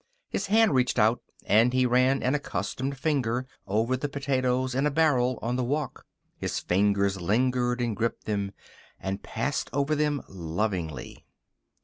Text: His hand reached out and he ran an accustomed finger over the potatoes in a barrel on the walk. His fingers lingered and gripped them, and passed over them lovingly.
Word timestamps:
His 0.29 0.47
hand 0.47 0.73
reached 0.73 0.97
out 0.97 1.21
and 1.45 1.73
he 1.73 1.85
ran 1.85 2.23
an 2.23 2.33
accustomed 2.33 2.97
finger 2.97 3.45
over 3.67 3.95
the 3.95 4.09
potatoes 4.09 4.73
in 4.73 4.87
a 4.87 4.89
barrel 4.89 5.37
on 5.43 5.57
the 5.57 5.63
walk. 5.63 6.05
His 6.39 6.59
fingers 6.59 7.21
lingered 7.21 7.79
and 7.79 7.95
gripped 7.95 8.25
them, 8.25 8.51
and 8.99 9.21
passed 9.21 9.69
over 9.71 9.93
them 9.93 10.23
lovingly. 10.27 11.23